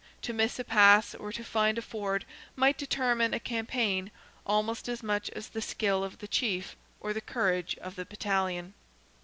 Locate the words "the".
5.49-5.61, 6.17-6.27, 7.13-7.21, 7.95-8.05